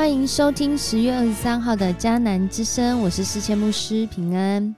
[0.00, 4.74] 欢迎收听十月二十三号的迦南之声，我是世谦牧师平安。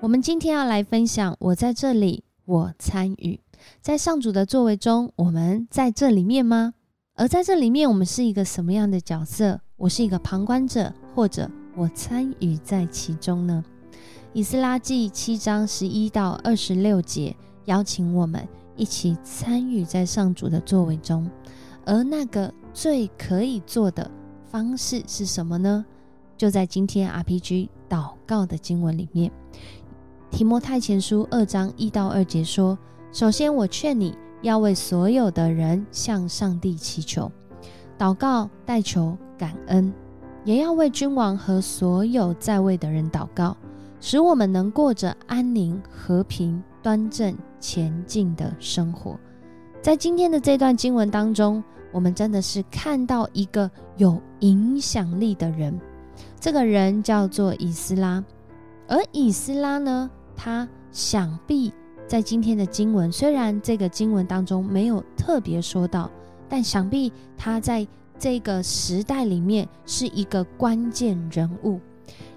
[0.00, 3.38] 我们今天要来分享，我在这里，我参与，
[3.82, 6.72] 在上主的作为中，我们在这里面吗？
[7.14, 9.60] 而在这里面，我们是一个什么样的角色？
[9.76, 13.62] 我是一个旁观者，或者我参与在其中呢？
[14.32, 17.36] 以斯拉记七章十一到二十六节
[17.66, 18.48] 邀请我们。
[18.76, 21.30] 一起参与在上主的作为中，
[21.84, 24.10] 而那个最可以做的
[24.44, 25.84] 方式是什么呢？
[26.36, 29.30] 就在今天 RPG 祷告的经文里面，
[30.30, 32.76] 提摩太前书二章一到二节说：
[33.12, 37.30] 首先，我劝你要为所有的人向上帝祈求、
[37.96, 39.92] 祷告、代求、感恩，
[40.44, 43.56] 也要为君王和所有在位的人祷告，
[44.00, 47.36] 使我们能过着安宁、和平、端正。
[47.60, 49.18] 前进的生活，
[49.80, 55.80] 在今天的这段经文当中，我们真的是看到一个有影响力的人。
[56.38, 58.22] 这个人叫做以斯拉，
[58.86, 61.72] 而以斯拉呢，他想必
[62.06, 66.10] 在今天的经文，虽然这个经文当中没有特别说到，
[66.50, 67.88] 但想必他在
[68.18, 71.80] 这个时代里面是一个关键人物，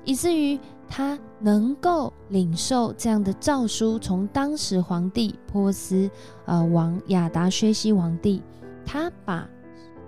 [0.05, 0.57] 以至于。
[0.89, 6.09] 他能够领受这样的诏书，从当时皇帝波斯
[6.45, 8.41] 呃王亚达薛西皇帝，
[8.85, 9.47] 他把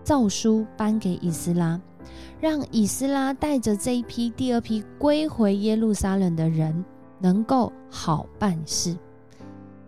[0.04, 1.80] 诏书颁给以斯拉，
[2.40, 6.84] 让以斯拉带着这一批第二批归回耶路撒冷的人
[7.20, 8.96] 能够好办事。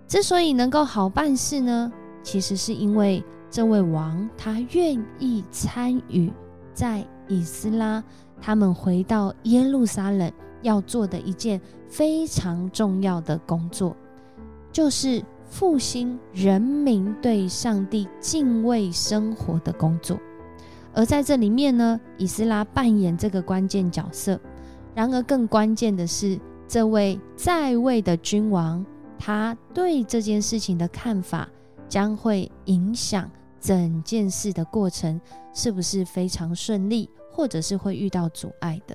[0.07, 6.31] 之所以能够好办事呢，其实是因为这位王他愿意参与
[6.73, 8.03] 在以斯拉
[8.41, 10.29] 他们回到耶路撒冷。
[10.61, 13.95] 要做的一件非常重要的工作，
[14.71, 20.17] 就是复兴人民对上帝敬畏生活的工作。
[20.93, 24.39] 而在这里面呢，以斯拉扮演这个关键角色。
[24.93, 28.85] 然而，更关键的是，这位在位的君王，
[29.17, 31.47] 他对这件事情的看法，
[31.87, 35.19] 将会影响整件事的过程
[35.53, 38.93] 是不是非常顺利，或者是会遇到阻碍的。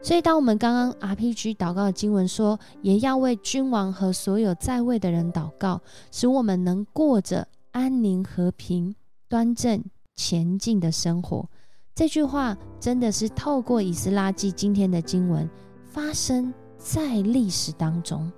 [0.00, 5.80] 所以，当我们刚刚 RPG 祷告的经文说，也要为君王和所有在位的人祷告，
[6.12, 8.94] 使我们能过着安宁、和平、
[9.28, 11.48] 端正、前进的生活。
[11.96, 15.50] 这句话真的是透过以斯拉记今天的经文
[15.84, 18.30] 发生在历史当中，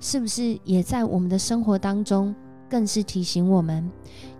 [0.00, 2.34] 是不是也在我们的生活当中，
[2.68, 3.90] 更是提醒我们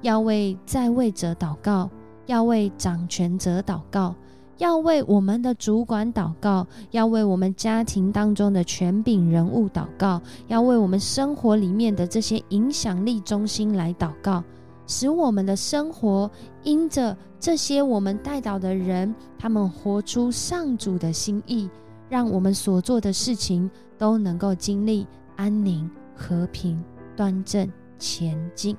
[0.02, 1.90] 要为在位者祷告，
[2.26, 4.14] 要为掌权者祷告。
[4.58, 14.42] 要为我们的主管祷告，要为我们家庭当中的权柄人物祷告，要为我们生活里面的这些影响力中心来祷告，
[14.86, 16.30] 使我们的生活
[16.64, 21.70] 因着这些我们带导的人，他们活出上主的心意，
[22.08, 26.82] 让我们所做的事情都能够经历安宁、和平、
[27.16, 28.76] 端正、前进，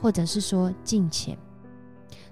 [0.00, 1.36] 或者是说进前。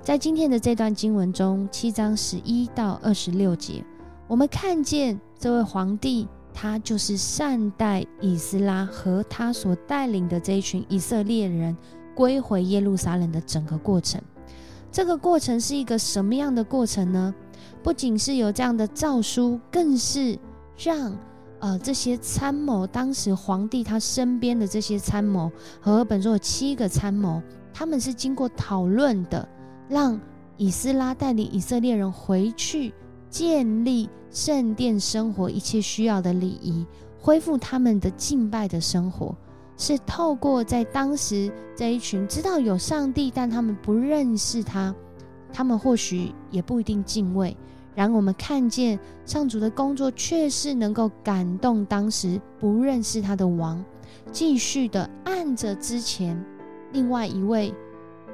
[0.03, 3.85] 在今天的这段经文中，七章十一到二十六节，
[4.27, 11.77] 我们看见这位皇帝，他就是善待以斯拉和他所带领的这一群以色列人
[12.17, 14.21] 归回耶路撒冷的整个过程。
[14.91, 17.33] 这个过程是一个什么样的过程呢？
[17.81, 20.37] 不仅是有这样的诏书，更是
[20.77, 21.17] 让
[21.61, 25.49] 呃这些参谋，当时皇帝他身边的这些参谋
[25.81, 27.41] 和本座七个参谋，
[27.73, 29.49] 他们是经过讨论的。
[29.93, 30.19] 让
[30.57, 32.95] 以斯拉带领以色列人回去
[33.29, 36.87] 建立圣殿生活一切需要的礼仪，
[37.21, 39.37] 恢复他们的敬拜的生活，
[39.77, 44.95] 是透过在当时这一群知道有上帝，但他们不认识他，
[45.53, 47.55] 他们或许也不一定敬畏。
[47.95, 53.85] 然而，我们看见上主的工作，却是能够感动当时不认识他的王，
[54.31, 56.43] 继续的按着之前
[56.93, 57.75] 另外一位。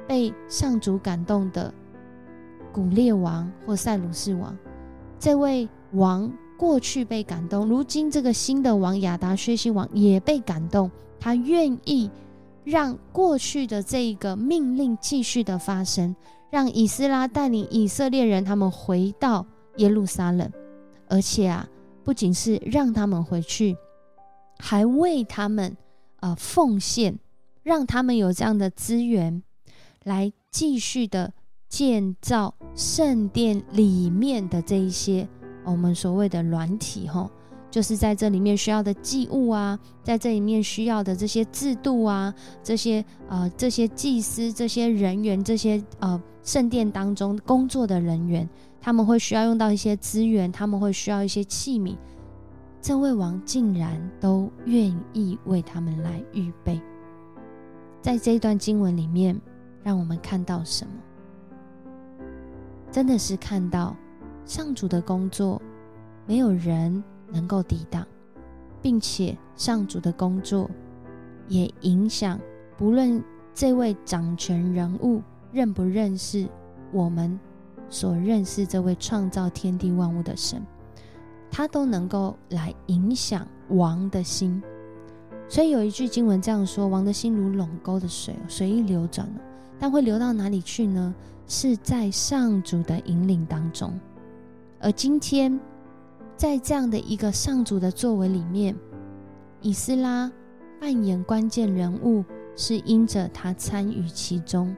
[0.09, 1.71] 被上主感动的
[2.73, 4.57] 古列王或塞鲁士王，
[5.19, 10.89] 这位王过去被感动，如今这个新的王亚达薛西王也被感动，
[11.19, 12.09] 他愿意
[12.63, 16.15] 让过去的这一个命令继续的发生，
[16.49, 19.45] 让以斯拉带领以色列人他们回到
[19.77, 20.51] 耶路撒冷，
[21.07, 21.69] 而且啊，
[22.03, 23.77] 不仅是让他们回去，
[24.57, 25.77] 还为他们
[26.21, 27.19] 呃奉献，
[27.61, 29.43] 让他们有这样的资源。
[30.09, 31.31] 来继续的
[31.69, 35.29] 建造圣殿里面的这一些
[35.63, 37.29] 我们所谓的软体，吼，
[37.69, 42.33] 就是在这里面需要的祭物啊，在这里面需要的这些制度啊，
[42.63, 48.49] 这些呃这些祭司、这些人员、这些呃圣殿当中工作的人员，
[48.81, 51.95] 他们会需要用到一些资源，他们会需要一些器皿。
[52.81, 56.81] 这位王竟然都愿意为他们来预备。
[58.01, 59.39] 在这一段经文里面，
[59.83, 60.93] 让我们看到什么？
[62.91, 63.95] 真的是看到
[64.45, 65.61] 上主的工作，
[66.25, 68.05] 没有人能够抵挡，
[68.81, 70.69] 并且上主的工作
[71.47, 72.39] 也影响，
[72.77, 73.23] 不论
[73.53, 75.21] 这位掌权人物
[75.51, 76.47] 认不认识
[76.91, 77.39] 我们
[77.89, 80.61] 所认识这位创造天地万物的神。
[81.51, 84.61] 他都能够来影响王的心，
[85.47, 89.41] 所以有一句经文这样说：“王的心如垄沟的水，随意流转了，
[89.79, 91.15] 但会流到哪里去呢？
[91.47, 93.97] 是在上主的引领当中。
[94.79, 95.59] 而今天，
[96.37, 98.75] 在这样的一个上主的作为里面，
[99.61, 100.31] 以斯拉
[100.79, 102.23] 扮演关键人物，
[102.55, 104.75] 是因着他参与其中，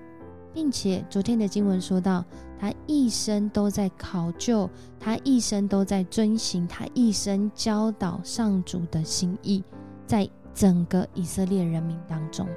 [0.53, 2.23] 并且昨天的经文说到。”
[2.61, 4.69] 他一生都在考究，
[4.99, 9.63] 他一生都在遵行，他一生教导上主的心意，
[10.05, 12.47] 在整个以色列人民当中。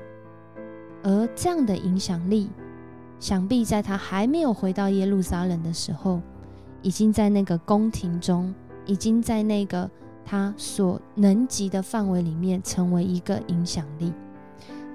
[1.04, 2.50] 而这样的影响力，
[3.20, 6.20] 想必在他还没有回到耶路撒冷的时候，
[6.82, 8.52] 已经在那个宫廷中，
[8.86, 9.88] 已经在那个
[10.24, 14.12] 他所能及的范围里面，成为一个影响力。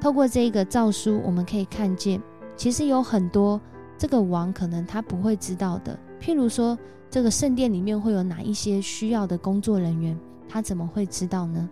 [0.02, 2.22] 透过这个诏书，我们可以看见，
[2.58, 3.62] 其实有很多。
[3.98, 6.78] 这个王可能他不会知道的，譬如说，
[7.10, 10.18] 这个圣殿里面会有哪一些需要的工作人员，
[10.48, 11.70] 他怎么会知道呢？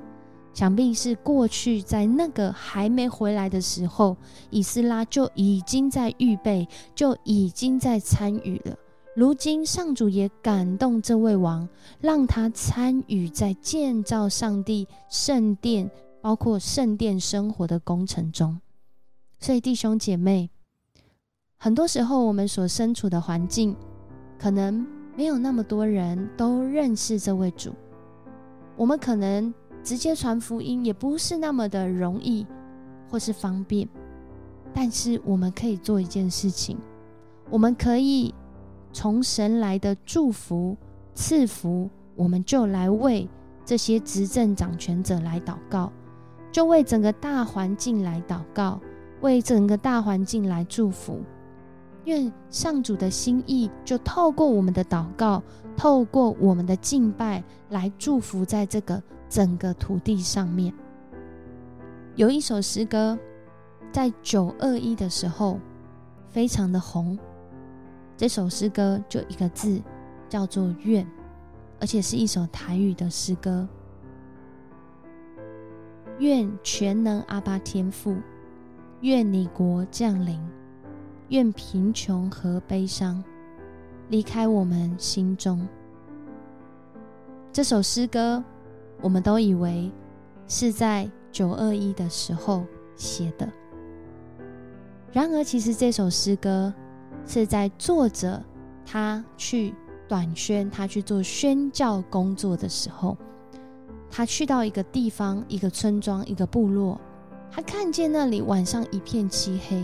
[0.57, 4.18] 想必是过去在那个还没回来的时候，
[4.50, 8.75] 以斯拉就已经在预备，就已经在参与了。
[9.15, 11.69] 如今上主也感动这位王，
[12.01, 18.59] 让他参与在建造上帝圣殿，包括圣殿生活的工程中。
[19.39, 20.50] 所以弟兄姐妹。
[21.57, 23.75] 很多时候，我们所身处的环境，
[24.39, 24.83] 可能
[25.15, 27.75] 没有那么多人都认识这位主。
[28.75, 29.54] 我们可能
[29.88, 32.45] 直接传福音也不是那么的容易，
[33.10, 33.88] 或是方便。
[34.74, 36.78] 但是我们可以做一件事情，
[37.50, 38.36] 我们可以
[38.92, 40.75] 从神来的祝福
[41.16, 43.30] 赐福，我们就来为
[43.63, 45.90] 这些执政掌权者来祷告，
[46.51, 48.81] 就为整个大环境来祷告，
[49.22, 51.22] 为整个大环境来祝福。
[52.04, 55.42] 愿上主的心意就透过我们的祷告，
[55.78, 60.74] 透过我们的敬拜来祝福在这个整个土地上面。
[62.16, 63.18] 有一首诗歌，
[63.92, 65.60] 在九二一的时候
[66.30, 67.18] 非常的红。
[68.16, 69.82] 这首诗歌就一个字，
[70.28, 71.08] 叫做“愿”，
[71.80, 73.68] 而且是一首台语的诗歌。
[76.20, 78.18] 愿全能阿巴天父，
[79.02, 80.42] 愿你国降临。
[81.30, 83.22] 愿贫穷和悲伤
[84.08, 85.68] 离开我们心中。
[87.52, 88.42] 这首诗歌，
[89.02, 89.92] 我们都以为
[90.48, 92.66] 是在九二一的时候
[92.96, 93.48] 写的。
[95.12, 96.74] 然而，其实这首诗歌
[97.26, 98.42] 是在作者
[98.86, 99.74] 他去
[100.08, 103.18] 短宣、他去做宣教工作的时候，
[104.10, 107.00] 他去到一个地方、一个村庄、一个部落，
[107.52, 109.83] 他看见那里晚上一片漆黑。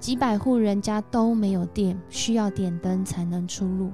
[0.00, 3.90] 几百户人家都没有电，需要点灯才能出入。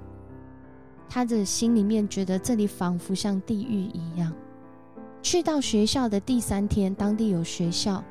[1.08, 4.32] 他的心里面觉得这里仿佛像地狱一样。
[5.22, 8.02] 去到学校的第三天，当地有学校，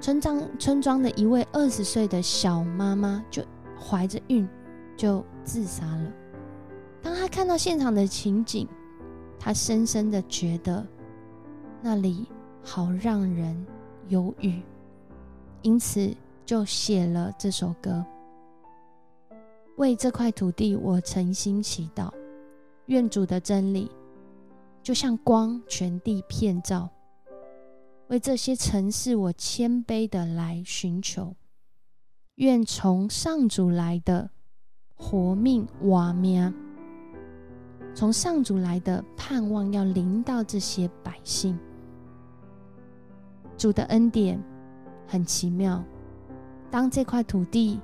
[0.00, 3.44] 村庄村庄的一位二十岁的小妈妈就
[3.78, 4.48] 怀着孕
[4.96, 6.12] 就自杀了。
[7.02, 8.68] 当他看到现场的情景，
[9.38, 10.86] 他深深的觉得
[11.80, 12.26] 那里
[12.62, 13.66] 好让人
[14.08, 14.60] 忧郁，
[15.62, 16.14] 因此。
[16.46, 18.04] 就写了这首歌，
[19.78, 22.10] 为这块土地，我诚心祈祷，
[22.84, 23.90] 愿主的真理
[24.84, 26.90] 就像光，全地遍照。
[28.08, 31.34] 为这些城市，我谦卑的来寻求，
[32.34, 34.28] 愿从上主来的
[34.94, 36.54] 活命瓦命，
[37.94, 41.58] 从上主来的盼望要临到这些百姓。
[43.56, 44.38] 主的恩典
[45.08, 45.82] 很奇妙。
[46.70, 47.80] 当这块土地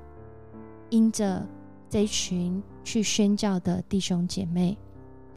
[0.90, 1.46] 因着
[1.88, 4.76] 这群去宣教的弟兄姐妹，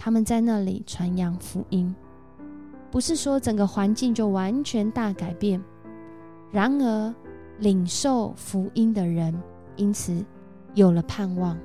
[0.04, 1.96] 他们在那里传扬福音，
[2.92, 5.64] 不是说整个环境就完全大改变。
[6.52, 7.16] 然而，
[7.60, 9.34] 领受福音的人
[9.78, 10.22] 因此
[10.74, 11.58] 有了盼望，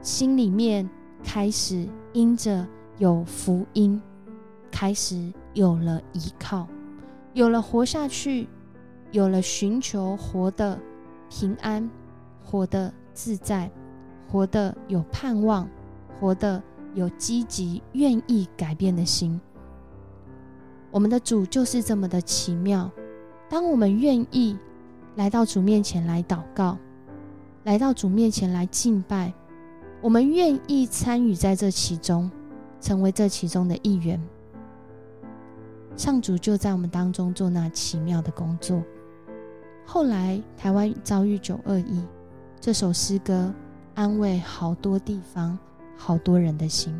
[0.00, 0.88] 心里面
[1.22, 4.00] 开始因着有福音，
[4.70, 6.66] 开始有了依靠，
[7.34, 8.48] 有了活下去，
[9.12, 10.80] 有了寻求活的
[11.28, 11.90] 平安，
[12.42, 13.70] 活的自在，
[14.26, 15.68] 活的有盼望，
[16.18, 16.62] 活的
[16.94, 19.40] 有积极愿意改变的心。
[20.90, 22.90] 我们的主就是这么的奇妙。
[23.48, 24.58] 当我们愿意
[25.16, 26.78] 来到主面前来祷告，
[27.64, 29.32] 来到主面前来敬拜，
[30.00, 32.30] 我们愿意参与在这其中，
[32.80, 34.20] 成为这其中的一员。
[35.96, 38.82] 上主就在我们当中做那奇妙的工作。
[39.86, 42.02] 后来台湾遭遇九二一，
[42.60, 43.52] 这首诗歌
[43.94, 45.56] 安慰好多地方、
[45.96, 46.94] 好多人的心。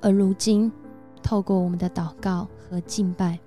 [0.00, 0.70] 而如今，
[1.22, 3.38] 透过我们的祷告和敬拜，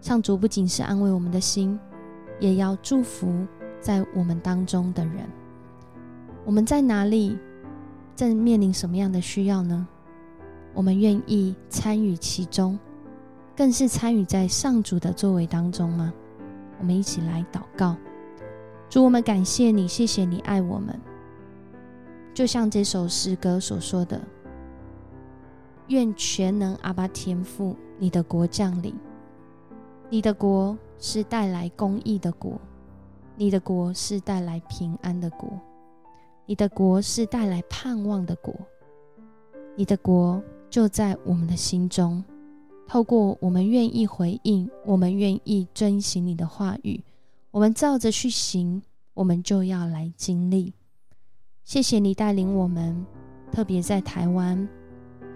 [0.00, 1.78] 上主不仅是安慰我们的心，
[2.38, 3.46] 也要祝福
[3.80, 5.28] 在我们当中的人。
[6.44, 7.38] 我们在哪里，
[8.14, 9.86] 正面临什么样的需要呢？
[10.74, 12.78] 我们愿意参与其中。
[13.56, 16.14] 更是参与在上主的作为当中吗？
[16.78, 17.96] 我们一起来祷告，
[18.88, 20.96] 主，我们感谢你，谢谢你爱我们。
[22.38, 24.22] 就像这首诗歌所说的
[25.90, 28.94] ：“愿全能阿巴天父，你的国降临。
[30.08, 32.56] 你的国是带来公义的国，
[33.34, 35.50] 你的国是带来平安的国，
[36.46, 38.54] 你的国是带来盼望的国。
[39.74, 40.40] 你的国
[40.70, 42.22] 就在我们的心中。”
[42.86, 47.02] 透过我们愿意回应，我们愿意遵行你的话语，
[47.50, 48.80] 我们照着去行，
[49.14, 50.72] 我们就要来经历。
[51.68, 53.04] 谢谢你带领我们，
[53.52, 54.66] 特别在台湾，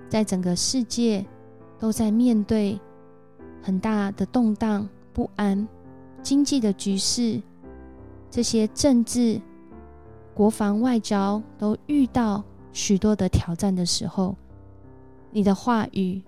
[0.08, 1.22] 在整个世界
[1.78, 2.80] 都在面对
[3.60, 5.68] 很大的动荡不安，
[6.22, 7.38] 经济的局势，
[8.30, 9.38] 这些政治、
[10.32, 14.34] 国防、外交都遇到许多的挑战的时候，
[15.30, 16.22] 你的话语。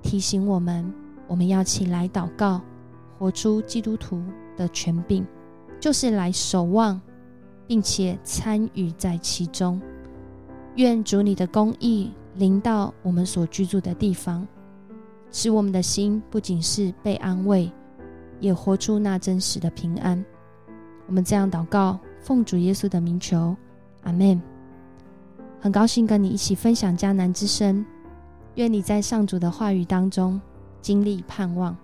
[0.00, 0.94] 提醒我们，
[1.26, 2.60] 我们要起来祷告，
[3.18, 4.22] 活出基督徒
[4.56, 5.26] 的权柄，
[5.80, 7.00] 就是来守望，
[7.70, 9.80] 并且参与在其中。
[10.74, 14.44] 愿主你的公义临到我们所居住的地方，
[15.30, 17.70] 使我们的心不仅是被安慰，
[18.40, 20.24] 也活出那真实的平安。
[21.06, 23.54] 我们这样祷告，奉主耶稣的名求，
[24.02, 24.42] 阿门。
[25.60, 27.86] 很高兴跟你一起分享迦南之声。
[28.56, 30.40] 愿你在上主的话语当中
[30.82, 31.76] 经历盼望，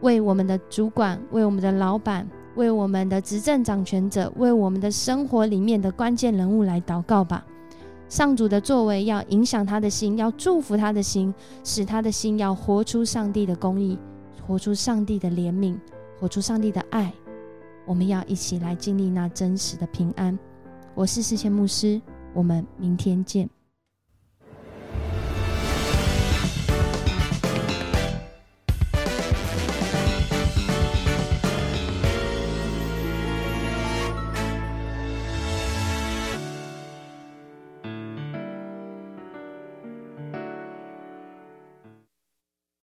[0.00, 7.44] 为我们的主管、为我们的老板、为我们的执政掌权者、为我们的生活里面的关键人物来祷告吧。
[8.08, 11.32] 上主的作为要影响他的心，要祝福他的心，
[11.64, 13.98] 使他的心要活出上帝的公义，
[14.46, 15.76] 活出上帝的怜悯，
[16.18, 17.12] 活出上帝的爱。
[17.84, 20.36] 我们要一起来经历那真实的平安。
[20.94, 22.00] 我是世谦牧师，
[22.32, 23.55] 我们明天见。